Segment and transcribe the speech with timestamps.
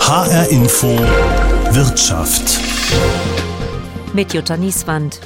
[0.00, 0.88] HR Info
[1.70, 2.60] Wirtschaft.
[4.12, 5.18] Mit Jutta Nieswand.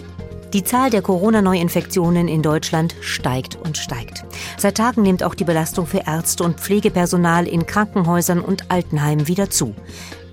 [0.52, 4.24] Die Zahl der Corona-Neuinfektionen in Deutschland steigt und steigt.
[4.56, 9.50] Seit Tagen nimmt auch die Belastung für Ärzte und Pflegepersonal in Krankenhäusern und Altenheimen wieder
[9.50, 9.74] zu.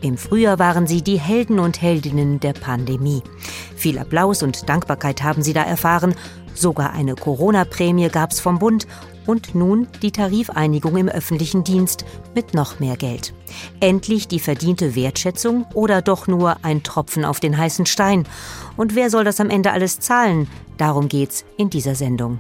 [0.02, 3.24] Im Frühjahr waren sie die Helden und Heldinnen der Pandemie.
[3.76, 6.14] Viel Applaus und Dankbarkeit haben sie da erfahren.
[6.54, 8.86] Sogar eine Corona-Prämie gab es vom Bund
[9.26, 13.34] und nun die Tarifeinigung im öffentlichen Dienst mit noch mehr Geld.
[13.80, 18.26] Endlich die verdiente Wertschätzung oder doch nur ein Tropfen auf den heißen Stein?
[18.78, 20.48] Und wer soll das am Ende alles zahlen?
[20.78, 22.40] Darum geht's in dieser Sendung.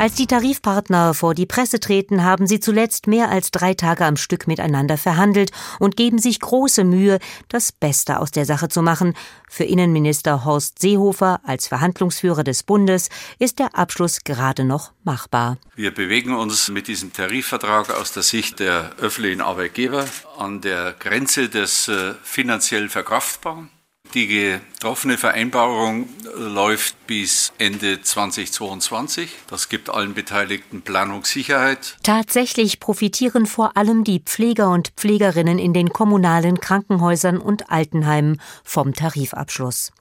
[0.00, 4.16] Als die Tarifpartner vor die Presse treten, haben sie zuletzt mehr als drei Tage am
[4.16, 7.18] Stück miteinander verhandelt und geben sich große Mühe,
[7.48, 9.12] das Beste aus der Sache zu machen.
[9.46, 15.58] Für Innenminister Horst Seehofer als Verhandlungsführer des Bundes ist der Abschluss gerade noch machbar.
[15.76, 20.06] Wir bewegen uns mit diesem Tarifvertrag aus der Sicht der öffentlichen Arbeitgeber
[20.38, 23.68] an der Grenze des äh, finanziell Verkraftbaren.
[24.14, 29.30] Die getroffene Vereinbarung läuft bis Ende 2022.
[29.48, 31.96] Das gibt allen Beteiligten Planungssicherheit.
[32.02, 38.94] Tatsächlich profitieren vor allem die Pfleger und Pflegerinnen in den kommunalen Krankenhäusern und Altenheimen vom
[38.94, 39.92] Tarifabschluss.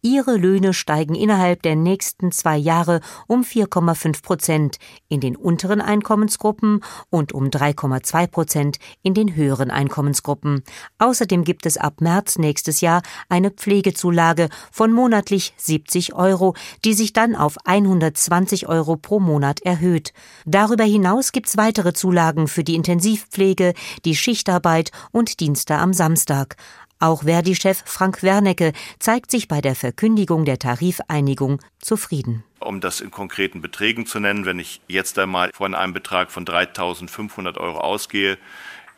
[0.00, 4.76] Ihre Löhne steigen innerhalb der nächsten zwei Jahre um 4,5 Prozent
[5.08, 10.62] in den unteren Einkommensgruppen und um 3,2 Prozent in den höheren Einkommensgruppen.
[10.98, 16.54] Außerdem gibt es ab März nächstes Jahr eine Pflegezulage von monatlich 70 Euro,
[16.84, 20.12] die sich dann auf 120 Euro pro Monat erhöht.
[20.44, 26.56] Darüber hinaus gibt's weitere Zulagen für die Intensivpflege, die Schichtarbeit und Dienste am Samstag.
[26.98, 32.42] Auch Verdi-Chef Frank Wernecke zeigt sich bei der Verkündigung der Tarifeinigung zufrieden.
[32.58, 36.46] Um das in konkreten Beträgen zu nennen, wenn ich jetzt einmal von einem Betrag von
[36.46, 38.38] 3.500 Euro ausgehe,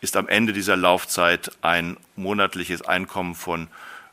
[0.00, 3.66] ist am Ende dieser Laufzeit ein monatliches Einkommen von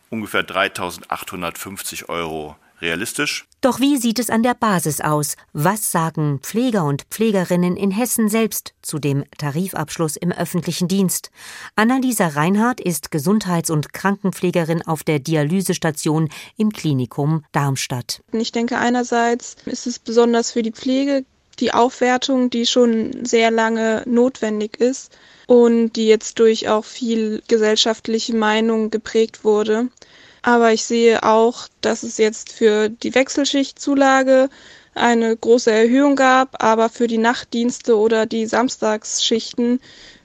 [0.09, 3.45] ungefähr 3.850 Euro realistisch.
[3.61, 5.35] Doch wie sieht es an der Basis aus?
[5.53, 11.31] Was sagen Pfleger und Pflegerinnen in Hessen selbst zu dem Tarifabschluss im öffentlichen Dienst?
[11.75, 18.21] Annalisa Reinhardt ist Gesundheits- und Krankenpflegerin auf der Dialysestation im Klinikum Darmstadt.
[18.31, 24.03] Ich denke, einerseits ist es besonders für die Pflege die Aufwertung, die schon sehr lange
[24.05, 25.17] notwendig ist
[25.47, 29.89] und die jetzt durch auch viel gesellschaftliche Meinung geprägt wurde.
[30.41, 34.49] Aber ich sehe auch, dass es jetzt für die Wechselschichtzulage
[34.93, 39.79] eine große Erhöhung gab, aber für die Nachtdienste oder die Samstagsschichten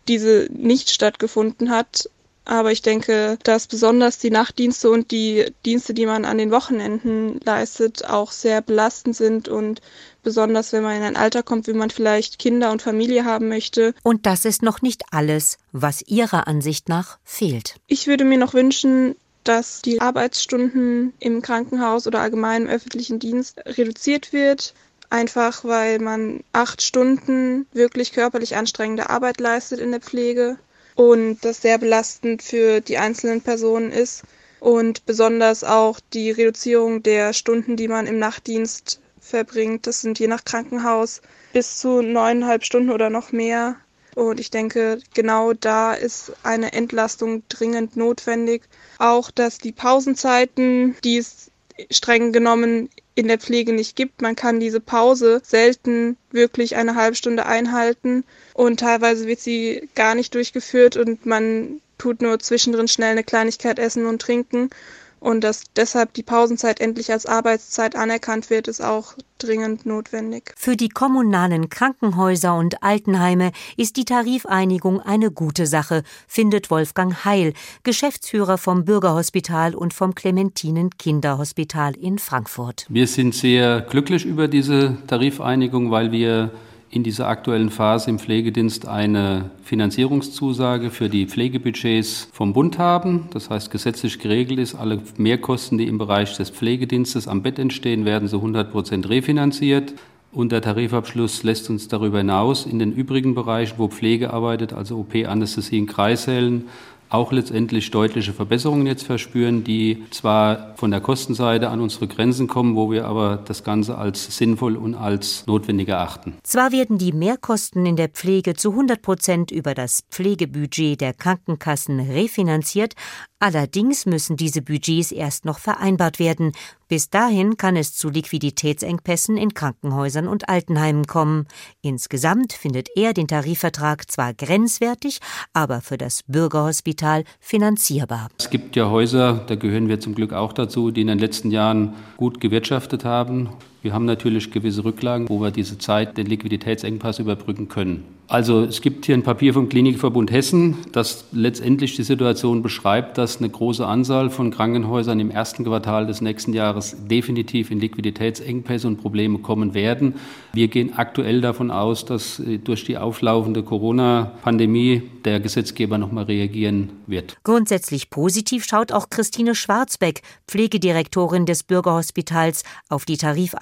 [0.08, 2.08] diese nicht stattgefunden hat.
[2.50, 7.38] Aber ich denke, dass besonders die Nachtdienste und die Dienste, die man an den Wochenenden
[7.44, 9.81] leistet, auch sehr belastend sind und
[10.25, 13.94] besonders wenn man in ein Alter kommt, wie man vielleicht Kinder und Familie haben möchte.
[14.03, 17.77] Und das ist noch nicht alles, was Ihrer Ansicht nach fehlt.
[17.87, 23.60] Ich würde mir noch wünschen, dass die Arbeitsstunden im Krankenhaus oder allgemein im öffentlichen Dienst
[23.65, 24.75] reduziert wird.
[25.09, 30.59] Einfach weil man acht Stunden wirklich körperlich anstrengende Arbeit leistet in der Pflege
[31.00, 34.22] und das sehr belastend für die einzelnen Personen ist.
[34.61, 39.87] Und besonders auch die Reduzierung der Stunden, die man im Nachtdienst verbringt.
[39.87, 41.22] Das sind je nach Krankenhaus
[41.55, 43.77] bis zu neuneinhalb Stunden oder noch mehr.
[44.15, 48.65] Und ich denke, genau da ist eine Entlastung dringend notwendig.
[48.99, 51.50] Auch, dass die Pausenzeiten, die es
[51.91, 54.22] streng genommen in der Pflege nicht gibt.
[54.22, 60.15] Man kann diese Pause selten wirklich eine halbe Stunde einhalten und teilweise wird sie gar
[60.15, 64.71] nicht durchgeführt und man tut nur zwischendrin schnell eine Kleinigkeit essen und trinken
[65.20, 70.53] und dass deshalb die Pausenzeit endlich als Arbeitszeit anerkannt wird, ist auch dringend notwendig.
[70.56, 77.53] Für die kommunalen Krankenhäuser und Altenheime ist die Tarifeinigung eine gute Sache, findet Wolfgang Heil,
[77.82, 82.86] Geschäftsführer vom Bürgerhospital und vom Clementinen Kinderhospital in Frankfurt.
[82.88, 86.50] Wir sind sehr glücklich über diese Tarifeinigung, weil wir
[86.93, 93.28] in dieser aktuellen Phase im Pflegedienst eine Finanzierungszusage für die Pflegebudgets vom Bund haben.
[93.33, 98.04] Das heißt, gesetzlich geregelt ist, alle Mehrkosten, die im Bereich des Pflegedienstes am Bett entstehen,
[98.04, 99.95] werden zu 100 Prozent refinanziert.
[100.33, 104.98] Und der Tarifabschluss lässt uns darüber hinaus in den übrigen Bereichen, wo Pflege arbeitet, also
[104.98, 106.66] OP, Anästhesie in Kreissälen,
[107.10, 112.77] auch letztendlich deutliche Verbesserungen jetzt verspüren, die zwar von der Kostenseite an unsere Grenzen kommen,
[112.77, 116.34] wo wir aber das Ganze als sinnvoll und als notwendig erachten.
[116.45, 122.01] Zwar werden die Mehrkosten in der Pflege zu 100 Prozent über das Pflegebudget der Krankenkassen
[122.01, 122.95] refinanziert,
[123.41, 126.53] allerdings müssen diese Budgets erst noch vereinbart werden,
[126.91, 131.47] Bis dahin kann es zu Liquiditätsengpässen in Krankenhäusern und Altenheimen kommen.
[131.83, 135.21] Insgesamt findet er den Tarifvertrag zwar grenzwertig,
[135.53, 136.99] aber für das Bürgerhospital
[137.41, 138.28] finanzierbar.
[138.38, 141.50] Es gibt ja Häuser, da gehören wir zum Glück auch dazu, die in den letzten
[141.50, 143.50] Jahren gut gewirtschaftet haben.
[143.82, 148.04] Wir haben natürlich gewisse Rücklagen, wo wir diese Zeit, den Liquiditätsengpass überbrücken können.
[148.30, 153.38] Also es gibt hier ein Papier vom Klinikverbund Hessen, das letztendlich die Situation beschreibt, dass
[153.38, 158.98] eine große Anzahl von Krankenhäusern im ersten Quartal des nächsten Jahres definitiv in Liquiditätsengpässe und
[158.98, 160.15] Probleme kommen werden.
[160.53, 166.24] Wir gehen aktuell davon aus, dass äh, durch die auflaufende Corona-Pandemie der Gesetzgeber noch mal
[166.24, 167.36] reagieren wird.
[167.42, 173.16] Grundsätzlich positiv schaut auch Christine Schwarzbeck, Pflegedirektorin des Bürgerhospitals, auf die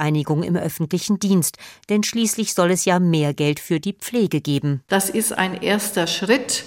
[0.08, 1.56] Tarifeinigung im öffentlichen Dienst.
[1.88, 4.82] Denn schließlich soll es ja mehr Geld für die Pflege geben geben.
[4.88, 6.64] Das ist ein erster Schritt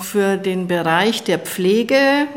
[0.00, 2.28] für den Bereich der Pflege.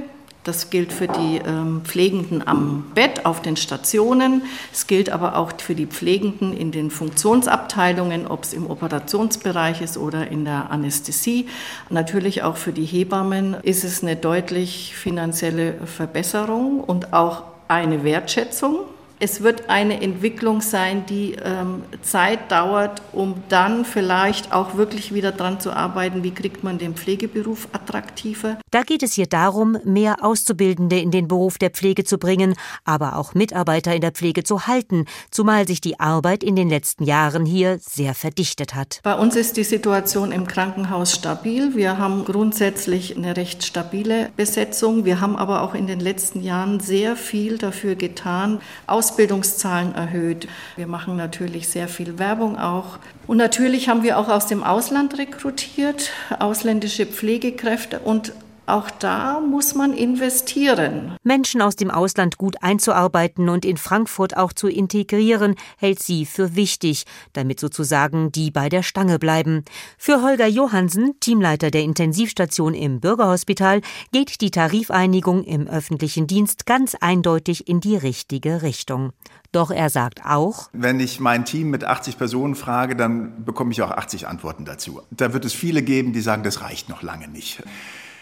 [0.44, 4.44] Das gilt für die ähm, Pflegenden am Bett, auf den Stationen.
[4.72, 9.98] Es gilt aber auch für die Pflegenden in den Funktionsabteilungen, ob es im Operationsbereich ist
[9.98, 11.48] oder in der Anästhesie.
[11.90, 18.80] Natürlich auch für die Hebammen ist es eine deutlich finanzielle Verbesserung und auch eine Wertschätzung
[19.20, 25.32] es wird eine Entwicklung sein, die ähm, Zeit dauert, um dann vielleicht auch wirklich wieder
[25.32, 28.58] daran zu arbeiten, wie kriegt man den Pflegeberuf attraktiver.
[28.72, 32.56] Da geht es hier darum, mehr Auszubildende in den Beruf der Pflege zu bringen,
[32.86, 37.04] aber auch Mitarbeiter in der Pflege zu halten, zumal sich die Arbeit in den letzten
[37.04, 39.00] Jahren hier sehr verdichtet hat.
[39.04, 41.76] Bei uns ist die Situation im Krankenhaus stabil.
[41.76, 45.06] Wir haben grundsätzlich eine recht stabile Besetzung.
[45.06, 50.50] Wir haben aber auch in den letzten Jahren sehr viel dafür getan, aus Ausbildungszahlen erhöht.
[50.76, 53.00] Wir machen natürlich sehr viel Werbung auch.
[53.26, 58.34] Und natürlich haben wir auch aus dem Ausland rekrutiert, ausländische Pflegekräfte und
[58.68, 61.16] auch da muss man investieren.
[61.24, 66.56] Menschen aus dem Ausland gut einzuarbeiten und in Frankfurt auch zu integrieren, hält sie für
[66.56, 69.64] wichtig, damit sozusagen die bei der Stange bleiben.
[69.98, 73.82] Für Holger Johansen, Teamleiter der Intensivstation im Bürgerhospital,
[74.12, 79.14] geht die Tarifeinigung im öffentlichen Dienst ganz eindeutig in die richtige Richtung.
[79.52, 83.82] Doch er sagt auch, wenn ich mein Team mit 80 Personen frage, dann bekomme ich
[83.82, 85.02] auch 80 Antworten dazu.
[85.10, 87.64] Da wird es viele geben, die sagen, das reicht noch lange nicht.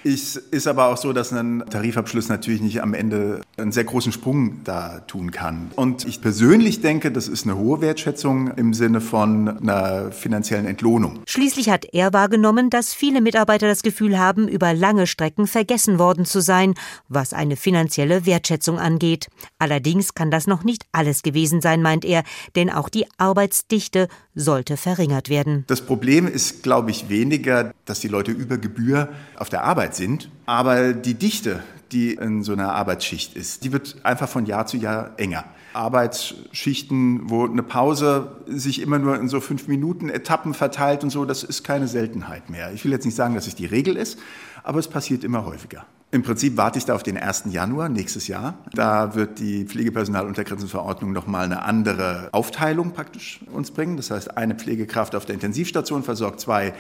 [0.07, 4.12] Es ist aber auch so, dass ein Tarifabschluss natürlich nicht am Ende einen sehr großen
[4.12, 5.72] Sprung da tun kann.
[5.75, 11.22] Und ich persönlich denke, das ist eine hohe Wertschätzung im Sinne von einer finanziellen Entlohnung.
[11.25, 16.25] Schließlich hat er wahrgenommen, dass viele Mitarbeiter das Gefühl haben, über lange Strecken vergessen worden
[16.25, 16.75] zu sein,
[17.08, 19.28] was eine finanzielle Wertschätzung angeht.
[19.58, 22.24] Allerdings kann das noch nicht alles gewesen sein, meint er,
[22.56, 25.64] denn auch die Arbeitsdichte sollte verringert werden.
[25.68, 30.30] Das Problem ist, glaube ich, weniger, dass die Leute über Gebühr auf der Arbeit sind,
[30.46, 34.78] aber die Dichte, die in so einer Arbeitsschicht ist, die wird einfach von Jahr zu
[34.78, 35.46] Jahr enger.
[35.74, 41.26] Arbeitsschichten, wo eine Pause sich immer nur in so fünf Minuten Etappen verteilt und so,
[41.26, 42.72] das ist keine Seltenheit mehr.
[42.74, 44.18] Ich will jetzt nicht sagen, dass es die Regel ist,
[44.64, 45.86] aber es passiert immer häufiger.
[46.15, 47.47] Im Prinzip warte ich da auf den 1.
[47.50, 48.57] Januar nächstes Jahr.
[48.73, 53.97] Da wird die Pflegepersonaluntergrenzenverordnung nochmal eine andere Aufteilung praktisch uns bringen.
[53.97, 56.73] Das heißt, eine Pflegekraft auf der Intensivstation versorgt zwei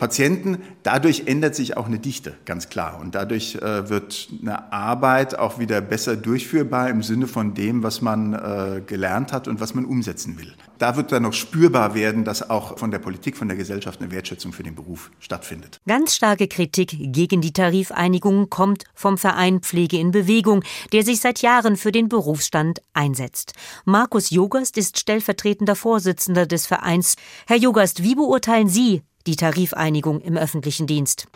[0.00, 0.58] Patienten.
[0.82, 2.98] Dadurch ändert sich auch eine Dichte, ganz klar.
[3.00, 8.00] Und dadurch äh, wird eine Arbeit auch wieder besser durchführbar im Sinne von dem, was
[8.00, 10.54] man äh, gelernt hat und was man umsetzen will.
[10.78, 14.10] Da wird dann noch spürbar werden, dass auch von der Politik, von der Gesellschaft eine
[14.10, 15.78] Wertschätzung für den Beruf stattfindet.
[15.86, 20.64] Ganz starke Kritik gegen die Tarifeinigung kommt vom Verein Pflege in Bewegung,
[20.94, 23.52] der sich seit Jahren für den Berufsstand einsetzt.
[23.84, 27.16] Markus Jogast ist stellvertretender Vorsitzender des Vereins.
[27.46, 31.26] Herr Jogast, wie beurteilen Sie die Tarifeinigung im öffentlichen Dienst?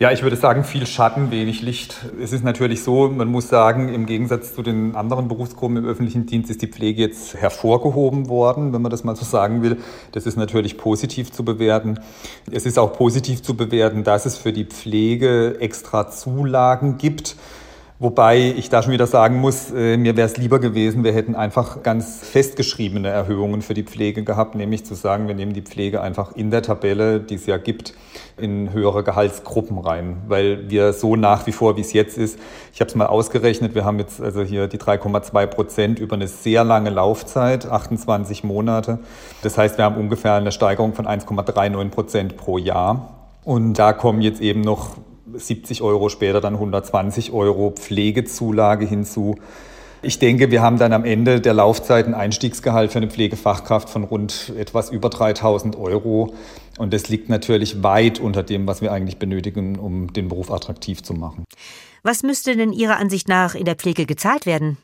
[0.00, 2.06] Ja, ich würde sagen, viel Schatten, wenig Licht.
[2.20, 6.26] Es ist natürlich so, man muss sagen, im Gegensatz zu den anderen Berufsgruppen im öffentlichen
[6.26, 9.76] Dienst ist die Pflege jetzt hervorgehoben worden, wenn man das mal so sagen will.
[10.10, 12.00] Das ist natürlich positiv zu bewerten.
[12.50, 17.36] Es ist auch positiv zu bewerten, dass es für die Pflege extra Zulagen gibt
[18.04, 21.34] Wobei ich da schon wieder sagen muss, äh, mir wäre es lieber gewesen, wir hätten
[21.34, 26.02] einfach ganz festgeschriebene Erhöhungen für die Pflege gehabt, nämlich zu sagen, wir nehmen die Pflege
[26.02, 27.94] einfach in der Tabelle, die es ja gibt,
[28.36, 32.38] in höhere Gehaltsgruppen rein, weil wir so nach wie vor, wie es jetzt ist,
[32.74, 36.28] ich habe es mal ausgerechnet, wir haben jetzt also hier die 3,2 Prozent über eine
[36.28, 38.98] sehr lange Laufzeit, 28 Monate.
[39.40, 43.14] Das heißt, wir haben ungefähr eine Steigerung von 1,39 Prozent pro Jahr.
[43.44, 44.98] Und da kommen jetzt eben noch
[45.36, 49.36] 70 Euro, später dann 120 Euro Pflegezulage hinzu.
[50.02, 54.04] Ich denke, wir haben dann am Ende der Laufzeit ein Einstiegsgehalt für eine Pflegefachkraft von
[54.04, 56.34] rund etwas über 3000 Euro.
[56.78, 61.02] Und das liegt natürlich weit unter dem, was wir eigentlich benötigen, um den Beruf attraktiv
[61.02, 61.44] zu machen.
[62.06, 64.76] Was müsste denn Ihrer Ansicht nach in der Pflege gezahlt werden?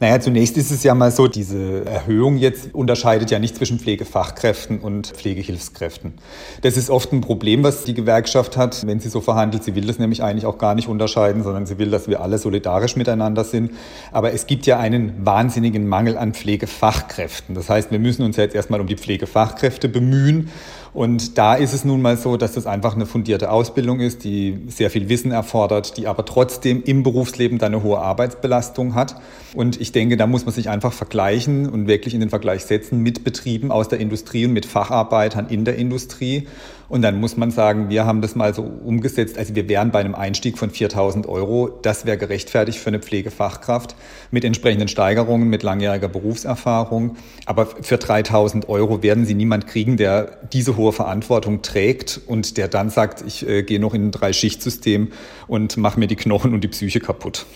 [0.00, 4.80] Naja, zunächst ist es ja mal so, diese Erhöhung jetzt unterscheidet ja nicht zwischen Pflegefachkräften
[4.80, 6.14] und Pflegehilfskräften.
[6.62, 9.62] Das ist oft ein Problem, was die Gewerkschaft hat, wenn sie so verhandelt.
[9.62, 12.36] Sie will das nämlich eigentlich auch gar nicht unterscheiden, sondern sie will, dass wir alle
[12.36, 13.70] solidarisch miteinander sind.
[14.10, 17.54] Aber es gibt ja einen wahnsinnigen Mangel an Pflegefachkräften.
[17.54, 20.50] Das heißt, wir müssen uns ja jetzt erstmal um die Pflegefachkräfte bemühen.
[20.96, 24.60] Und da ist es nun mal so, dass das einfach eine fundierte Ausbildung ist, die
[24.68, 29.20] sehr viel Wissen erfordert, die aber trotzdem im Berufsleben dann eine hohe Arbeitsbelastung hat.
[29.52, 33.02] Und ich denke, da muss man sich einfach vergleichen und wirklich in den Vergleich setzen
[33.02, 36.48] mit Betrieben aus der Industrie und mit Facharbeitern in der Industrie.
[36.88, 39.38] Und dann muss man sagen, wir haben das mal so umgesetzt.
[39.38, 41.68] Also wir wären bei einem Einstieg von 4000 Euro.
[41.82, 43.96] Das wäre gerechtfertigt für eine Pflegefachkraft
[44.30, 47.16] mit entsprechenden Steigerungen, mit langjähriger Berufserfahrung.
[47.44, 52.68] Aber für 3000 Euro werden Sie niemand kriegen, der diese hohe Verantwortung trägt und der
[52.68, 55.08] dann sagt, ich äh, gehe noch in ein Drei-Schicht-System
[55.48, 57.46] und mache mir die Knochen und die Psyche kaputt.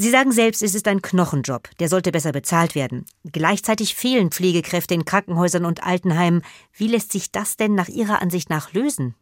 [0.00, 3.04] Sie sagen selbst, es ist ein Knochenjob, der sollte besser bezahlt werden.
[3.32, 6.42] Gleichzeitig fehlen Pflegekräfte in Krankenhäusern und Altenheimen.
[6.72, 9.16] Wie lässt sich das denn nach Ihrer Ansicht nach lösen?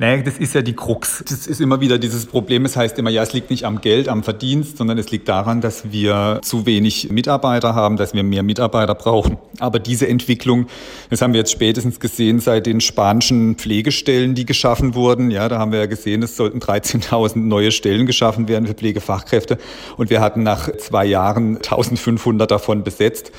[0.00, 1.24] Naja, das ist ja die Krux.
[1.28, 2.64] Das ist immer wieder dieses Problem.
[2.64, 5.60] Es heißt immer, ja, es liegt nicht am Geld, am Verdienst, sondern es liegt daran,
[5.60, 9.38] dass wir zu wenig Mitarbeiter haben, dass wir mehr Mitarbeiter brauchen.
[9.58, 10.68] Aber diese Entwicklung,
[11.10, 15.32] das haben wir jetzt spätestens gesehen seit den spanischen Pflegestellen, die geschaffen wurden.
[15.32, 19.58] Ja, da haben wir ja gesehen, es sollten 13.000 neue Stellen geschaffen werden für Pflegefachkräfte.
[19.96, 23.32] Und wir hatten nach zwei Jahren 1.500 davon besetzt.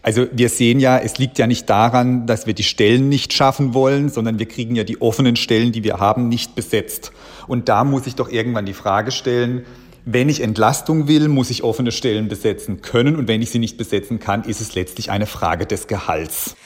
[0.00, 3.74] Also wir sehen ja, es liegt ja nicht daran, dass wir die Stellen nicht schaffen
[3.74, 7.12] wollen, sondern wir kriegen ja die offenen Stellen, die wir haben, nicht besetzt.
[7.46, 9.64] Und da muss ich doch irgendwann die Frage stellen,
[10.04, 13.16] wenn ich Entlastung will, muss ich offene Stellen besetzen können.
[13.16, 16.56] Und wenn ich sie nicht besetzen kann, ist es letztlich eine Frage des Gehalts.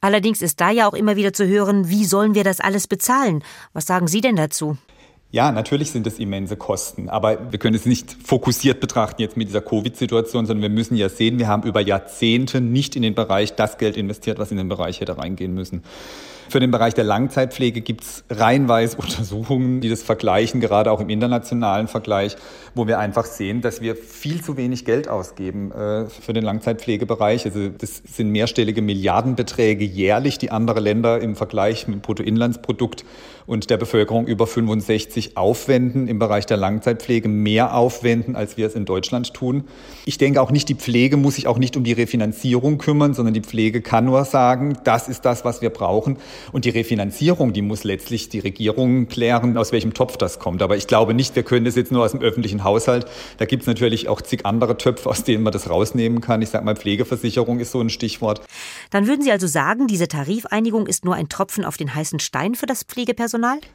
[0.00, 3.44] Allerdings ist da ja auch immer wieder zu hören, wie sollen wir das alles bezahlen?
[3.72, 4.76] Was sagen Sie denn dazu?
[5.32, 9.48] Ja, natürlich sind es immense Kosten, aber wir können es nicht fokussiert betrachten jetzt mit
[9.48, 13.54] dieser Covid-Situation, sondern wir müssen ja sehen, wir haben über Jahrzehnte nicht in den Bereich
[13.54, 15.84] das Geld investiert, was in den Bereich hätte reingehen müssen.
[16.50, 21.08] Für den Bereich der Langzeitpflege gibt es reihenweise Untersuchungen, die das vergleichen, gerade auch im
[21.08, 22.36] internationalen Vergleich,
[22.74, 27.46] wo wir einfach sehen, dass wir viel zu wenig Geld ausgeben äh, für den Langzeitpflegebereich.
[27.46, 33.06] Also das sind mehrstellige Milliardenbeträge jährlich, die andere Länder im Vergleich mit dem Bruttoinlandsprodukt
[33.46, 38.74] und der Bevölkerung über 65 aufwenden, im Bereich der Langzeitpflege mehr aufwenden, als wir es
[38.74, 39.64] in Deutschland tun.
[40.04, 43.34] Ich denke auch nicht, die Pflege muss sich auch nicht um die Refinanzierung kümmern, sondern
[43.34, 46.18] die Pflege kann nur sagen, das ist das, was wir brauchen.
[46.52, 50.62] Und die Refinanzierung, die muss letztlich die Regierung klären, aus welchem Topf das kommt.
[50.62, 53.06] Aber ich glaube nicht, wir können das jetzt nur aus dem öffentlichen Haushalt.
[53.38, 56.42] Da gibt es natürlich auch zig andere Töpfe, aus denen man das rausnehmen kann.
[56.42, 58.40] Ich sage mal, Pflegeversicherung ist so ein Stichwort.
[58.90, 62.54] Dann würden Sie also sagen, diese Tarifeinigung ist nur ein Tropfen auf den heißen Stein
[62.54, 63.31] für das Pflegepersonal?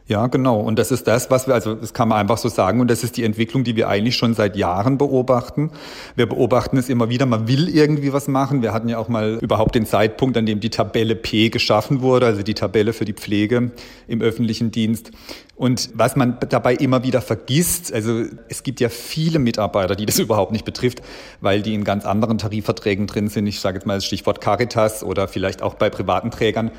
[0.08, 0.60] Ja, genau.
[0.60, 2.80] Und das ist das, was wir, also das kann man einfach so sagen.
[2.80, 5.72] Und das ist die Entwicklung, die wir eigentlich schon seit Jahren beobachten.
[6.16, 7.26] Wir beobachten es immer wieder.
[7.26, 8.62] Man will irgendwie was machen.
[8.62, 12.26] Wir hatten ja auch mal überhaupt den Zeitpunkt, an dem die Tabelle P geschaffen wurde,
[12.26, 13.72] also die Tabelle für die Pflege
[14.08, 15.12] im öffentlichen Dienst.
[15.58, 20.20] Und was man dabei immer wieder vergisst, also es gibt ja viele Mitarbeiter, die das
[20.20, 21.02] überhaupt nicht betrifft,
[21.42, 23.48] weil die in ganz anderen Tarifverträgen drin sind.
[23.48, 26.72] Ich sage jetzt mal das Stichwort Caritas oder vielleicht auch bei privaten Trägern.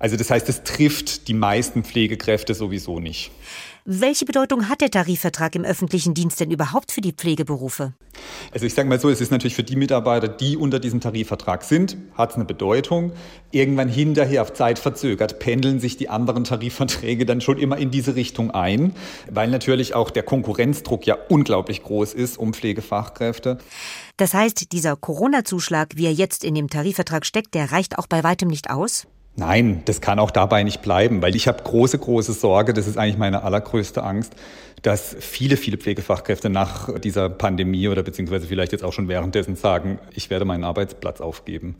[0.00, 3.30] Also das heißt, es trifft die meisten Pflegekräfte sowieso nicht.
[3.86, 7.92] Welche Bedeutung hat der Tarifvertrag im öffentlichen Dienst denn überhaupt für die Pflegeberufe?
[8.50, 11.62] Also ich sage mal so, es ist natürlich für die Mitarbeiter, die unter diesem Tarifvertrag
[11.62, 13.12] sind, hat es eine Bedeutung.
[13.50, 18.14] Irgendwann hinterher auf Zeit verzögert pendeln sich die anderen Tarifverträge dann schon immer in diese
[18.14, 18.94] Richtung ein,
[19.30, 23.58] weil natürlich auch der Konkurrenzdruck ja unglaublich groß ist um Pflegefachkräfte.
[24.16, 28.24] Das heißt, dieser Corona-Zuschlag, wie er jetzt in dem Tarifvertrag steckt, der reicht auch bei
[28.24, 29.06] weitem nicht aus?
[29.36, 32.96] Nein, das kann auch dabei nicht bleiben, weil ich habe große, große Sorge, das ist
[32.96, 34.34] eigentlich meine allergrößte Angst,
[34.84, 39.98] dass viele, viele Pflegefachkräfte nach dieser Pandemie oder beziehungsweise vielleicht jetzt auch schon währenddessen sagen,
[40.14, 41.76] ich werde meinen Arbeitsplatz aufgeben.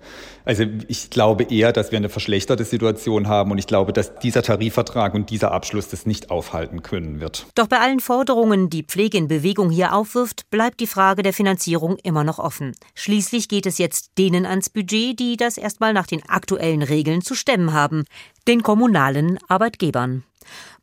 [0.47, 4.43] Also ich glaube eher, dass wir eine verschlechterte Situation haben und ich glaube, dass dieser
[4.43, 7.45] Tarifvertrag und dieser Abschluss das nicht aufhalten können wird.
[7.55, 11.99] Doch bei allen Forderungen, die Pflege in Bewegung hier aufwirft, bleibt die Frage der Finanzierung
[12.03, 12.73] immer noch offen.
[12.95, 17.35] Schließlich geht es jetzt denen ans Budget, die das erstmal nach den aktuellen Regeln zu
[17.45, 18.05] stemmen haben,
[18.49, 20.25] den kommunalen Arbeitgebern.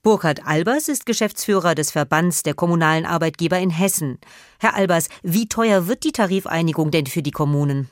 [0.04, 4.20] Burkhard Albers ist Geschäftsführer des Verbands der kommunalen Arbeitgeber in Hessen.
[4.60, 7.90] Herr Albers, wie teuer wird die Tarifeinigung denn für die Kommunen?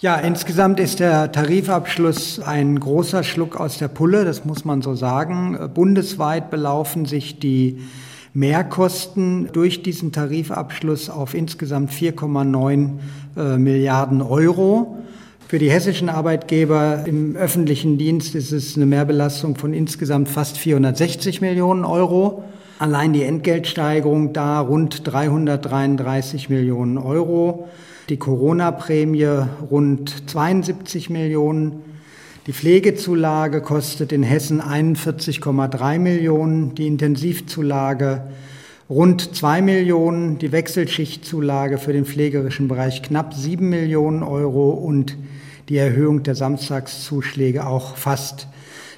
[0.00, 4.94] Ja, insgesamt ist der Tarifabschluss ein großer Schluck aus der Pulle, das muss man so
[4.94, 5.70] sagen.
[5.74, 7.82] Bundesweit belaufen sich die
[8.32, 12.98] Mehrkosten durch diesen Tarifabschluss auf insgesamt 4,9
[13.36, 15.01] äh, Milliarden Euro.
[15.52, 21.42] Für die hessischen Arbeitgeber im öffentlichen Dienst ist es eine Mehrbelastung von insgesamt fast 460
[21.42, 22.42] Millionen Euro.
[22.78, 27.68] Allein die Entgeltsteigerung da rund 333 Millionen Euro.
[28.08, 31.82] Die Corona-Prämie rund 72 Millionen.
[32.46, 38.22] Die Pflegezulage kostet in Hessen 41,3 Millionen, die Intensivzulage
[38.88, 45.14] rund 2 Millionen, die Wechselschichtzulage für den pflegerischen Bereich knapp 7 Millionen Euro und
[45.68, 48.48] die Erhöhung der Samstagszuschläge auch fast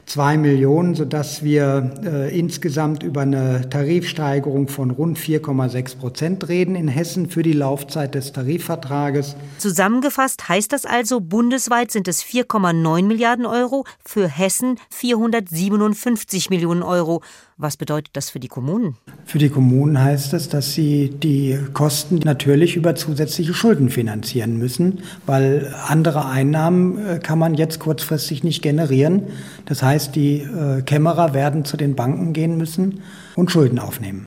[0.06, 6.88] zwei Millionen, sodass wir äh, insgesamt über eine Tarifsteigerung von rund 4,6 Prozent reden in
[6.88, 9.36] Hessen für die Laufzeit des Tarifvertrages.
[9.58, 17.22] Zusammengefasst heißt das also, bundesweit sind es 4,9 Milliarden Euro, für Hessen 457 Millionen Euro.
[17.56, 18.96] Was bedeutet das für die Kommunen?
[19.26, 25.00] Für die Kommunen heißt es, dass sie die Kosten natürlich über zusätzliche Schulden finanzieren müssen,
[25.24, 29.28] weil andere Einnahmen äh, kann man jetzt kurzfristig nicht generieren.
[29.66, 33.02] Das heißt, die äh, Kämmerer werden zu den Banken gehen müssen
[33.36, 34.24] und Schulden aufnehmen.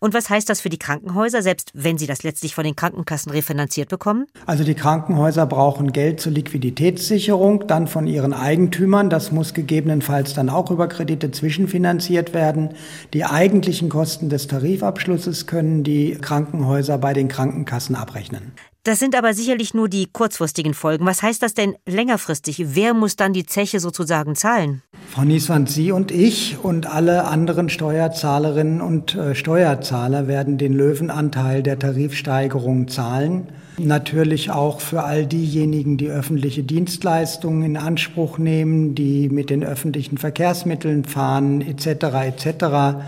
[0.00, 3.32] Und was heißt das für die Krankenhäuser, selbst wenn sie das letztlich von den Krankenkassen
[3.32, 4.26] refinanziert bekommen?
[4.46, 9.10] Also die Krankenhäuser brauchen Geld zur Liquiditätssicherung, dann von ihren Eigentümern.
[9.10, 12.70] Das muss gegebenenfalls dann auch über Kredite zwischenfinanziert werden.
[13.12, 18.52] Die eigentlichen Kosten des Tarifabschlusses können die Krankenhäuser bei den Krankenkassen abrechnen.
[18.84, 21.06] Das sind aber sicherlich nur die kurzfristigen Folgen.
[21.06, 22.74] Was heißt das denn längerfristig?
[22.74, 24.82] Wer muss dann die Zeche sozusagen zahlen?
[25.08, 31.62] Frau Nieswand, Sie und ich und alle anderen Steuerzahlerinnen und äh, Steuerzahler werden den Löwenanteil
[31.62, 33.52] der Tarifsteigerung zahlen.
[33.78, 40.18] Natürlich auch für all diejenigen, die öffentliche Dienstleistungen in Anspruch nehmen, die mit den öffentlichen
[40.18, 41.86] Verkehrsmitteln fahren, etc.
[42.26, 43.04] etc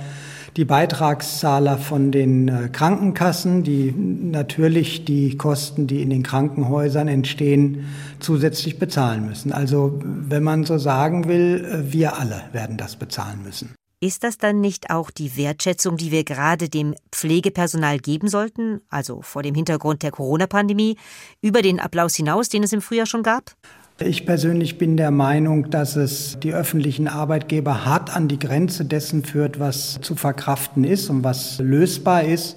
[0.56, 7.86] die Beitragszahler von den äh, Krankenkassen, die natürlich die Kosten, die in den Krankenhäusern entstehen,
[8.20, 9.52] zusätzlich bezahlen müssen.
[9.52, 13.74] Also wenn man so sagen will, äh, wir alle werden das bezahlen müssen.
[14.00, 19.22] Ist das dann nicht auch die Wertschätzung, die wir gerade dem Pflegepersonal geben sollten, also
[19.22, 20.98] vor dem Hintergrund der Corona-Pandemie,
[21.40, 23.52] über den Applaus hinaus, den es im Frühjahr schon gab?
[24.00, 29.22] Ich persönlich bin der Meinung, dass es die öffentlichen Arbeitgeber hart an die Grenze dessen
[29.22, 32.56] führt, was zu verkraften ist und was lösbar ist.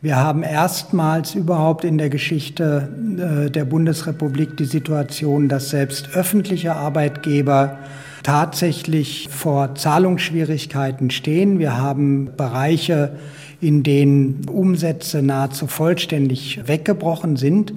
[0.00, 6.76] Wir haben erstmals überhaupt in der Geschichte äh, der Bundesrepublik die Situation, dass selbst öffentliche
[6.76, 7.78] Arbeitgeber
[8.22, 11.58] tatsächlich vor Zahlungsschwierigkeiten stehen.
[11.58, 13.16] Wir haben Bereiche,
[13.60, 17.72] in denen Umsätze nahezu vollständig weggebrochen sind.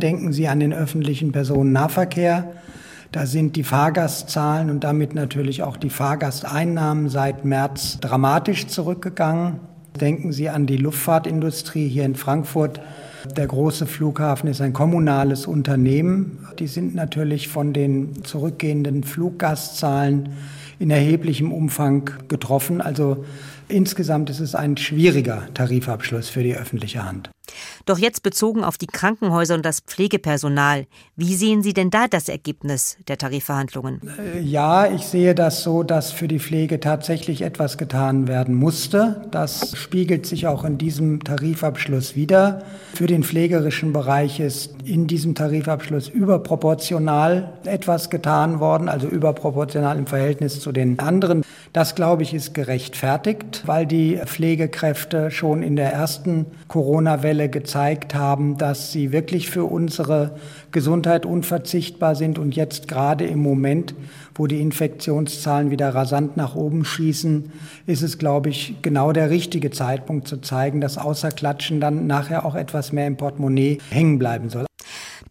[0.00, 2.52] Denken Sie an den öffentlichen Personennahverkehr.
[3.10, 9.58] Da sind die Fahrgastzahlen und damit natürlich auch die Fahrgasteinnahmen seit März dramatisch zurückgegangen.
[10.00, 12.80] Denken Sie an die Luftfahrtindustrie hier in Frankfurt.
[13.36, 16.46] Der große Flughafen ist ein kommunales Unternehmen.
[16.60, 20.28] Die sind natürlich von den zurückgehenden Fluggastzahlen
[20.78, 22.80] in erheblichem Umfang getroffen.
[22.80, 23.24] Also
[23.68, 27.30] insgesamt ist es ein schwieriger Tarifabschluss für die öffentliche Hand.
[27.86, 32.28] Doch jetzt bezogen auf die Krankenhäuser und das Pflegepersonal, wie sehen Sie denn da das
[32.28, 34.00] Ergebnis der Tarifverhandlungen?
[34.18, 39.22] Äh, ja, ich sehe das so, dass für die Pflege tatsächlich etwas getan werden musste.
[39.30, 42.62] Das spiegelt sich auch in diesem Tarifabschluss wieder.
[42.94, 50.06] Für den pflegerischen Bereich ist in diesem Tarifabschluss überproportional etwas getan worden, also überproportional im
[50.06, 51.42] Verhältnis zu den anderen.
[51.72, 58.56] Das, glaube ich, ist gerechtfertigt, weil die Pflegekräfte schon in der ersten Corona-Welle gezeigt haben,
[58.56, 60.36] dass sie wirklich für unsere
[60.72, 63.94] Gesundheit unverzichtbar sind und jetzt gerade im Moment,
[64.34, 67.52] wo die Infektionszahlen wieder rasant nach oben schießen,
[67.86, 72.46] ist es, glaube ich, genau der richtige Zeitpunkt zu zeigen, dass außer Klatschen dann nachher
[72.46, 74.66] auch etwas mehr im Portemonnaie hängen bleiben soll.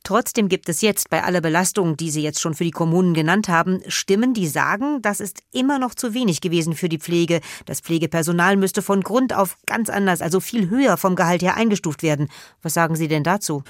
[0.08, 3.50] Trotzdem gibt es jetzt bei aller Belastung, die Sie jetzt schon für die Kommunen genannt
[3.50, 7.42] haben, Stimmen, die sagen, das ist immer noch zu wenig gewesen für die Pflege.
[7.66, 12.04] Das Pflegepersonal müsste von Grund auf ganz anders, also viel höher vom Gehalt her eingestuft
[12.04, 12.30] werden.
[12.62, 13.64] Was sagen Sie denn dazu?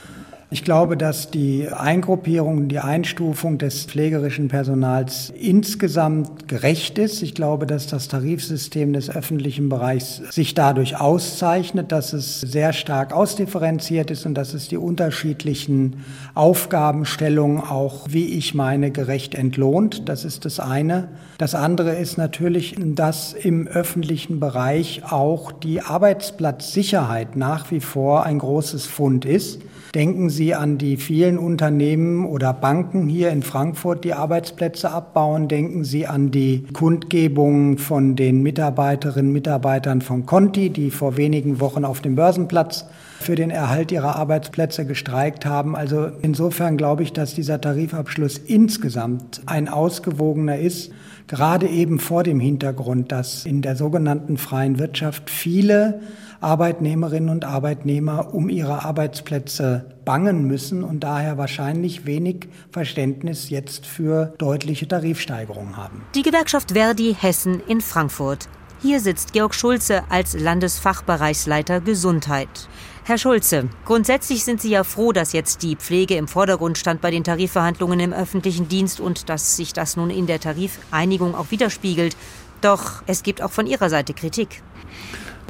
[0.49, 7.21] Ich glaube, dass die Eingruppierung, die Einstufung des pflegerischen Personals insgesamt gerecht ist.
[7.21, 13.11] Ich glaube, dass das Tarifsystem des öffentlichen Bereichs sich dadurch auszeichnet, dass es sehr stark
[13.11, 20.07] ausdifferenziert ist und dass es die unterschiedlichen Aufgabenstellungen auch, wie ich meine, gerecht entlohnt.
[20.07, 21.09] Das ist das eine.
[21.39, 28.39] Das andere ist natürlich, dass im öffentlichen Bereich auch die Arbeitsplatzsicherheit nach wie vor ein
[28.39, 29.59] großes Fund ist.
[29.95, 35.47] Denken Sie an die vielen Unternehmen oder Banken hier in Frankfurt, die Arbeitsplätze abbauen.
[35.47, 41.59] Denken Sie an die Kundgebungen von den Mitarbeiterinnen und Mitarbeitern von Conti, die vor wenigen
[41.59, 42.85] Wochen auf dem Börsenplatz
[43.19, 45.75] für den Erhalt ihrer Arbeitsplätze gestreikt haben.
[45.75, 50.91] Also insofern glaube ich, dass dieser Tarifabschluss insgesamt ein ausgewogener ist,
[51.27, 56.01] gerade eben vor dem Hintergrund, dass in der sogenannten freien Wirtschaft viele
[56.39, 64.33] Arbeitnehmerinnen und Arbeitnehmer um ihre Arbeitsplätze bangen müssen und daher wahrscheinlich wenig Verständnis jetzt für
[64.37, 66.03] deutliche Tarifsteigerungen haben.
[66.15, 68.47] Die Gewerkschaft Verdi Hessen in Frankfurt.
[68.81, 72.69] Hier sitzt Georg Schulze als Landesfachbereichsleiter Gesundheit.
[73.05, 77.09] Herr Schulze, grundsätzlich sind Sie ja froh, dass jetzt die Pflege im Vordergrund stand bei
[77.09, 82.15] den Tarifverhandlungen im öffentlichen Dienst und dass sich das nun in der Tarifeinigung auch widerspiegelt.
[82.61, 84.61] Doch es gibt auch von Ihrer Seite Kritik.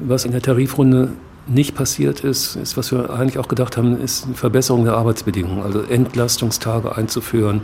[0.02, 1.14] Was in der Tarifrunde
[1.48, 5.64] nicht passiert ist, ist, was wir eigentlich auch gedacht haben, ist eine Verbesserung der Arbeitsbedingungen,
[5.64, 7.62] also Entlastungstage einzuführen.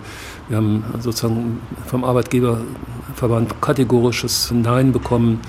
[0.47, 5.41] Wir haben sozusagen vom Arbeitgeberverband kategorisches Nein bekommen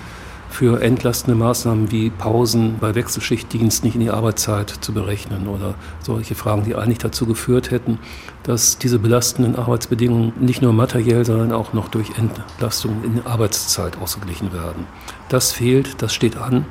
[0.55, 6.37] für entlastende Maßnahmen wie Pausen bei Wechselschichtdienst nicht in die Arbeitszeit zu berechnen oder solche
[6.37, 7.99] Fragen, die eigentlich dazu geführt hätten,
[8.45, 13.99] dass diese belastenden Arbeitsbedingungen nicht nur materiell, sondern auch noch durch Entlastung in der Arbeitszeit
[13.99, 14.87] ausgeglichen werden.
[15.29, 16.65] Das fehlt, das steht an.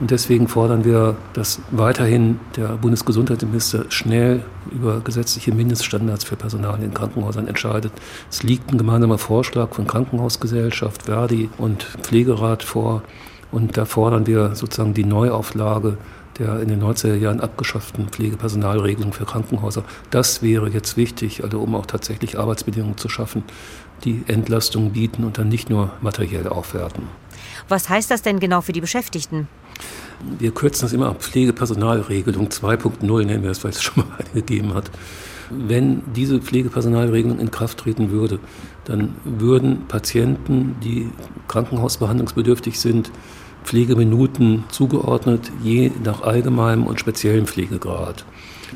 [0.00, 6.94] Und deswegen fordern wir, dass weiterhin der Bundesgesundheitsminister schnell über gesetzliche Mindeststandards für Personal in
[6.94, 7.92] Krankenhäusern entscheidet.
[8.30, 13.02] Es liegt ein gemeinsamer Vorschlag von Krankenhausgesellschaft, Verdi und Pflegerat vor.
[13.50, 15.96] Und da fordern wir sozusagen die Neuauflage
[16.38, 19.84] der in den 90er Jahren abgeschafften Pflegepersonalregelung für Krankenhäuser.
[20.10, 23.42] Das wäre jetzt wichtig, also um auch tatsächlich Arbeitsbedingungen zu schaffen,
[24.04, 27.04] die Entlastung bieten und dann nicht nur materiell aufwerten.
[27.68, 29.48] Was heißt das denn genau für die Beschäftigten?
[30.38, 31.22] Wir kürzen das immer ab.
[31.22, 34.90] Pflegepersonalregelung 2.0 nennen wir es, weil es schon mal eine gegeben hat.
[35.50, 38.38] Wenn diese Pflegepersonalregelung in Kraft treten würde,
[38.84, 41.10] dann würden Patienten, die
[41.46, 43.10] krankenhausbehandlungsbedürftig sind,
[43.64, 48.24] Pflegeminuten zugeordnet, je nach allgemeinem und speziellem Pflegegrad.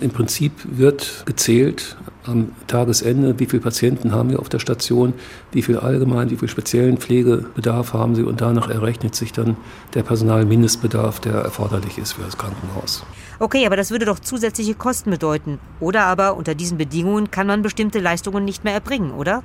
[0.01, 5.13] Im Prinzip wird gezählt am Tagesende, wie viele Patienten haben wir auf der Station,
[5.51, 9.57] wie viel allgemein, wie viel speziellen Pflegebedarf haben sie und danach errechnet sich dann
[9.95, 13.05] der Personalmindestbedarf, der erforderlich ist für das Krankenhaus.
[13.39, 15.59] Okay, aber das würde doch zusätzliche Kosten bedeuten.
[15.81, 19.43] Oder aber unter diesen Bedingungen kann man bestimmte Leistungen nicht mehr erbringen, oder?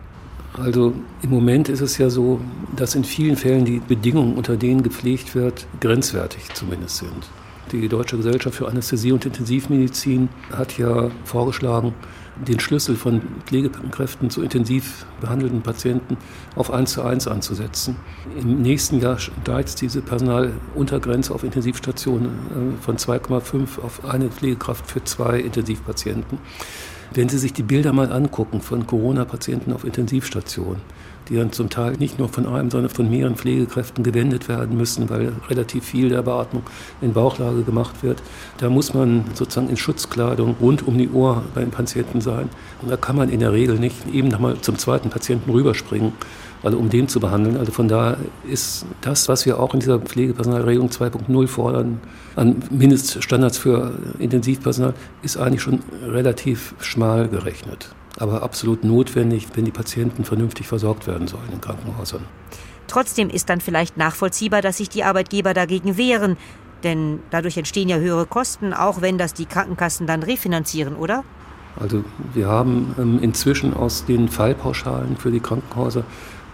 [0.54, 2.40] Also im Moment ist es ja so,
[2.76, 7.28] dass in vielen Fällen die Bedingungen, unter denen gepflegt wird, grenzwertig zumindest sind.
[7.72, 11.94] Die Deutsche Gesellschaft für Anästhesie und Intensivmedizin hat ja vorgeschlagen,
[12.48, 16.18] den Schlüssel von Pflegekräften zu intensiv behandelten Patienten
[16.56, 17.98] auf 1 zu 1 anzusetzen.
[18.40, 22.30] Im nächsten Jahr steigt diese Personaluntergrenze auf Intensivstationen
[22.78, 26.38] äh, von 2,5 auf eine Pflegekraft für zwei Intensivpatienten.
[27.14, 30.82] Wenn Sie sich die Bilder mal angucken von Corona-Patienten auf Intensivstationen,
[31.30, 35.10] die dann zum Teil nicht nur von einem, sondern von mehreren Pflegekräften gewendet werden müssen,
[35.10, 36.64] weil relativ viel der Beatmung
[37.02, 38.22] in Bauchlage gemacht wird.
[38.58, 42.50] Da muss man sozusagen in Schutzkleidung rund um die Uhr beim Patienten sein.
[42.82, 46.14] Und da kann man in der Regel nicht eben nochmal zum zweiten Patienten rüberspringen,
[46.64, 47.58] also um den zu behandeln.
[47.58, 52.00] Also von daher ist das, was wir auch in dieser Pflegepersonalregelung 2.0 fordern,
[52.36, 59.72] an Mindeststandards für Intensivpersonal, ist eigentlich schon relativ schmal gerechnet aber absolut notwendig, wenn die
[59.72, 62.24] Patienten vernünftig versorgt werden sollen in Krankenhäusern.
[62.88, 66.38] Trotzdem ist dann vielleicht nachvollziehbar, dass sich die Arbeitgeber dagegen wehren.
[66.84, 71.24] Denn dadurch entstehen ja höhere Kosten, auch wenn das die Krankenkassen dann refinanzieren, oder?
[71.80, 72.04] Also
[72.34, 76.04] wir haben ähm, inzwischen aus den Fallpauschalen für die Krankenhäuser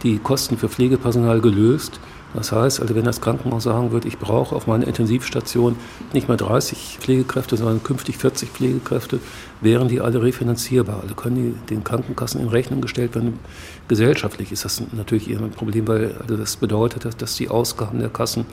[0.02, 2.00] die Kosten für Pflegepersonal gelöst.
[2.34, 5.76] Das heißt, also wenn das Krankenhaus sagen wird, ich brauche auf meiner Intensivstation
[6.14, 9.20] nicht mehr 30 Pflegekräfte, sondern künftig 40 Pflegekräfte,
[9.62, 11.02] wären die alle refinanzierbar.
[11.02, 13.40] Also können die den Krankenkassen in Rechnung gestellt werden.
[13.88, 18.00] Gesellschaftlich ist das natürlich eher ein Problem, weil also das bedeutet, dass, dass die Ausgaben
[18.00, 18.46] der Kassen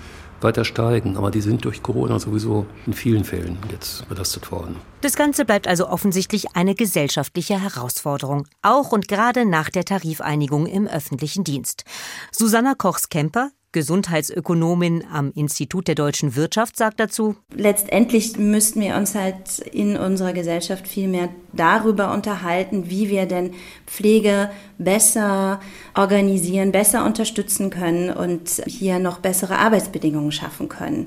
[0.42, 1.16] weiter steigen.
[1.16, 4.76] Aber die sind durch Corona sowieso in vielen Fällen jetzt belastet worden.
[5.00, 10.86] Das Ganze bleibt also offensichtlich eine gesellschaftliche Herausforderung, auch und gerade nach der Tarifeinigung im
[10.86, 11.84] öffentlichen Dienst.
[12.32, 19.60] Susanna Kochs-Kemper, Gesundheitsökonomin am Institut der deutschen Wirtschaft, sagt dazu, Letztendlich müssten wir uns halt
[19.60, 23.52] in unserer Gesellschaft viel mehr darüber unterhalten, wie wir denn
[23.86, 25.60] Pflege besser
[25.94, 31.06] organisieren, besser unterstützen können und hier noch bessere Arbeitsbedingungen schaffen können.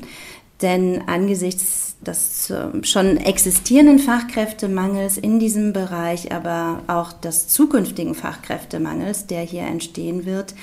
[0.62, 9.42] Denn angesichts des schon existierenden Fachkräftemangels in diesem Bereich, aber auch des zukünftigen Fachkräftemangels, der
[9.42, 10.54] hier entstehen wird,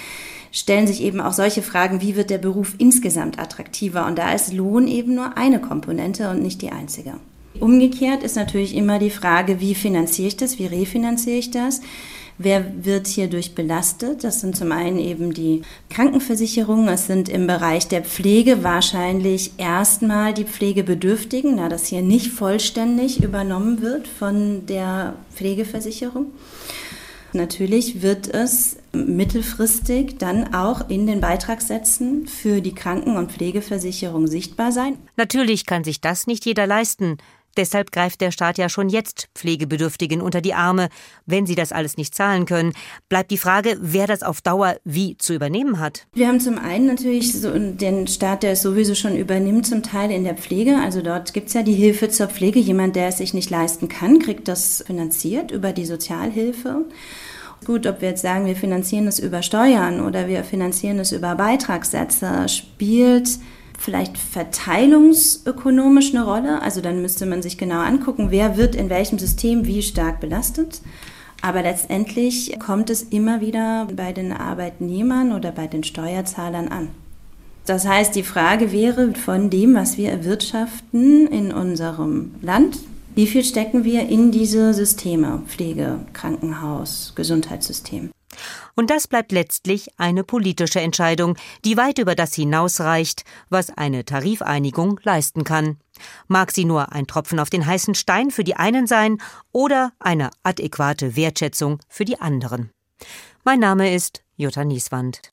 [0.53, 4.07] stellen sich eben auch solche Fragen, wie wird der Beruf insgesamt attraktiver?
[4.07, 7.15] Und da ist Lohn eben nur eine Komponente und nicht die einzige.
[7.59, 11.81] Umgekehrt ist natürlich immer die Frage, wie finanziere ich das, wie refinanziere ich das?
[12.43, 14.25] Wer wird hierdurch belastet?
[14.25, 15.61] Das sind zum einen eben die
[15.91, 16.89] Krankenversicherungen.
[16.89, 23.23] Es sind im Bereich der Pflege wahrscheinlich erstmal die Pflegebedürftigen, da das hier nicht vollständig
[23.23, 26.27] übernommen wird von der Pflegeversicherung.
[27.33, 34.73] Natürlich wird es mittelfristig dann auch in den Beitragssätzen für die Kranken- und Pflegeversicherung sichtbar
[34.73, 34.99] sein.
[35.17, 37.19] Natürlich kann sich das nicht jeder leisten.
[37.57, 40.89] Deshalb greift der Staat ja schon jetzt Pflegebedürftigen unter die Arme.
[41.27, 42.73] Wenn sie das alles nicht zahlen können,
[43.09, 46.07] bleibt die Frage, wer das auf Dauer wie zu übernehmen hat.
[46.13, 50.11] Wir haben zum einen natürlich so den Staat, der es sowieso schon übernimmt, zum Teil
[50.11, 50.79] in der Pflege.
[50.79, 52.61] Also dort gibt es ja die Hilfe zur Pflege.
[52.61, 56.87] Jemand, der es sich nicht leisten kann, kriegt das finanziert über die Sozialhilfe.
[57.67, 61.35] Gut, ob wir jetzt sagen, wir finanzieren es über Steuern oder wir finanzieren es über
[61.35, 63.39] Beitragssätze, spielt
[63.81, 66.61] vielleicht verteilungsökonomisch eine Rolle.
[66.61, 70.83] Also dann müsste man sich genau angucken, wer wird in welchem System wie stark belastet.
[71.41, 76.89] Aber letztendlich kommt es immer wieder bei den Arbeitnehmern oder bei den Steuerzahlern an.
[77.65, 82.79] Das heißt, die Frage wäre von dem, was wir erwirtschaften in unserem Land,
[83.15, 88.11] wie viel stecken wir in diese Systeme, Pflege, Krankenhaus, Gesundheitssystem?
[88.75, 95.01] Und das bleibt letztlich eine politische Entscheidung, die weit über das hinausreicht, was eine Tarifeinigung
[95.03, 95.79] leisten kann.
[96.29, 99.19] Mag sie nur ein Tropfen auf den heißen Stein für die einen sein
[99.53, 102.71] oder eine adäquate Wertschätzung für die anderen.
[103.45, 105.21] Mein Name ist Jutta Nieswand.